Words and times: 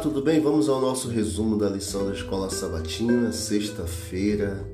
tudo 0.00 0.20
bem? 0.20 0.40
Vamos 0.40 0.68
ao 0.68 0.80
nosso 0.80 1.08
resumo 1.08 1.56
da 1.56 1.68
lição 1.68 2.04
da 2.06 2.12
Escola 2.12 2.50
Sabatina, 2.50 3.30
sexta-feira, 3.30 4.68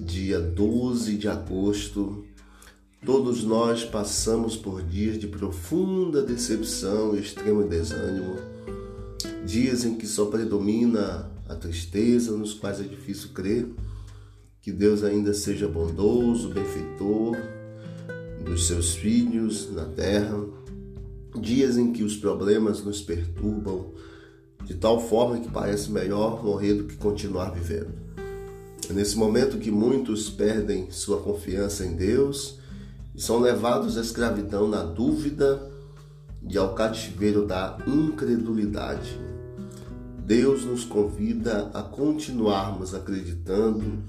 dia 0.00 0.40
12 0.40 1.18
de 1.18 1.28
agosto. 1.28 2.24
Todos 3.04 3.44
nós 3.44 3.84
passamos 3.84 4.56
por 4.56 4.82
dias 4.82 5.18
de 5.18 5.26
profunda 5.26 6.22
decepção 6.22 7.14
e 7.14 7.20
extremo 7.20 7.68
desânimo, 7.68 8.36
dias 9.44 9.84
em 9.84 9.96
que 9.96 10.06
só 10.06 10.24
predomina 10.26 11.30
a 11.46 11.54
tristeza, 11.54 12.32
nos 12.32 12.54
quais 12.54 12.80
é 12.80 12.84
difícil 12.84 13.30
crer 13.34 13.68
que 14.62 14.72
Deus 14.72 15.04
ainda 15.04 15.34
seja 15.34 15.68
bondoso, 15.68 16.48
benfeitor 16.48 17.36
dos 18.46 18.66
seus 18.66 18.94
filhos 18.94 19.70
na 19.74 19.84
terra, 19.84 20.42
dias 21.38 21.76
em 21.76 21.92
que 21.92 22.02
os 22.02 22.16
problemas 22.16 22.82
nos 22.82 23.02
perturbam 23.02 23.92
de 24.68 24.74
tal 24.74 25.00
forma 25.00 25.40
que 25.40 25.50
parece 25.50 25.90
melhor 25.90 26.44
morrer 26.44 26.74
do 26.74 26.84
que 26.84 26.96
continuar 26.96 27.50
vivendo. 27.52 27.88
É 28.88 28.92
nesse 28.92 29.16
momento 29.16 29.56
que 29.56 29.70
muitos 29.70 30.28
perdem 30.28 30.90
sua 30.90 31.22
confiança 31.22 31.86
em 31.86 31.96
Deus 31.96 32.58
e 33.14 33.20
são 33.20 33.40
levados 33.40 33.96
à 33.96 34.02
escravidão 34.02 34.68
na 34.68 34.82
dúvida 34.82 35.58
e 36.46 36.58
ao 36.58 36.74
cativeiro 36.74 37.46
da 37.46 37.78
incredulidade. 37.86 39.18
Deus 40.18 40.66
nos 40.66 40.84
convida 40.84 41.70
a 41.72 41.82
continuarmos 41.82 42.94
acreditando, 42.94 44.02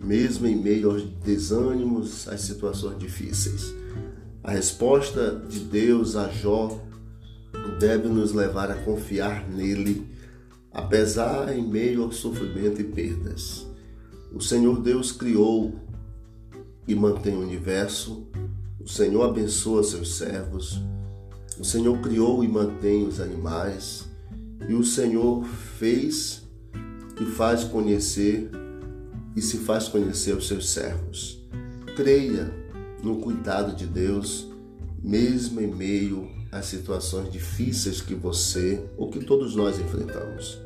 mesmo 0.00 0.48
em 0.48 0.56
meio 0.56 0.90
aos 0.90 1.04
desânimos, 1.04 2.26
às 2.26 2.40
situações 2.40 2.98
difíceis. 2.98 3.72
A 4.42 4.50
resposta 4.50 5.40
de 5.48 5.60
Deus 5.60 6.16
a 6.16 6.28
Jó 6.28 6.76
deve 7.82 8.06
nos 8.06 8.32
levar 8.32 8.70
a 8.70 8.76
confiar 8.76 9.48
nele, 9.48 10.06
apesar 10.70 11.52
em 11.52 11.66
meio 11.66 12.04
ao 12.04 12.12
sofrimento 12.12 12.80
e 12.80 12.84
perdas. 12.84 13.66
O 14.32 14.40
Senhor 14.40 14.80
Deus 14.80 15.10
criou 15.10 15.74
e 16.86 16.94
mantém 16.94 17.34
o 17.34 17.40
universo, 17.40 18.28
o 18.80 18.88
Senhor 18.88 19.24
abençoa 19.24 19.82
seus 19.82 20.14
servos, 20.16 20.80
o 21.58 21.64
Senhor 21.64 21.98
criou 22.00 22.44
e 22.44 22.48
mantém 22.48 23.04
os 23.04 23.20
animais, 23.20 24.06
e 24.68 24.74
o 24.74 24.84
Senhor 24.84 25.44
fez 25.44 26.44
e 27.20 27.24
faz 27.24 27.64
conhecer 27.64 28.48
e 29.34 29.42
se 29.42 29.58
faz 29.58 29.88
conhecer 29.88 30.34
aos 30.34 30.46
seus 30.46 30.70
servos. 30.70 31.44
Creia 31.96 32.54
no 33.02 33.16
cuidado 33.16 33.74
de 33.74 33.86
Deus, 33.86 34.51
mesmo 35.02 35.60
em 35.60 35.66
meio 35.66 36.30
as 36.50 36.66
situações 36.66 37.32
difíceis 37.32 38.00
que 38.00 38.14
você 38.14 38.84
ou 38.96 39.10
que 39.10 39.24
todos 39.24 39.56
nós 39.56 39.78
enfrentamos. 39.78 40.58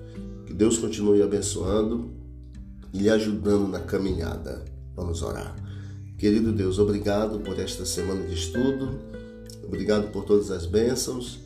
Que 0.46 0.52
Deus 0.52 0.76
continue 0.78 1.22
abençoando 1.22 2.10
e 2.92 2.98
lhe 2.98 3.10
ajudando 3.10 3.68
na 3.68 3.80
caminhada. 3.80 4.64
Vamos 4.94 5.22
orar. 5.22 5.54
Querido 6.18 6.52
Deus, 6.52 6.78
obrigado 6.78 7.40
por 7.40 7.58
esta 7.58 7.84
semana 7.84 8.26
de 8.26 8.34
estudo, 8.34 8.98
obrigado 9.62 10.10
por 10.10 10.24
todas 10.24 10.50
as 10.50 10.66
bênçãos. 10.66 11.40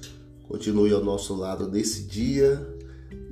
Continue 0.47 0.93
ao 0.93 1.05
nosso 1.05 1.35
lado 1.35 1.69
nesse 1.69 2.05
dia. 2.05 2.67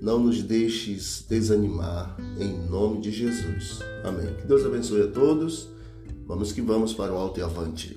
Não 0.00 0.18
nos 0.20 0.42
deixes 0.42 1.24
desanimar, 1.28 2.16
em 2.38 2.68
nome 2.68 3.00
de 3.00 3.10
Jesus. 3.10 3.80
Amém. 4.04 4.34
Que 4.34 4.46
Deus 4.46 4.64
abençoe 4.64 5.02
a 5.02 5.08
todos. 5.08 5.68
Vamos 6.26 6.52
que 6.52 6.60
vamos 6.60 6.92
para 6.92 7.12
o 7.12 7.16
alto 7.16 7.40
e 7.40 7.42
avante. 7.42 7.96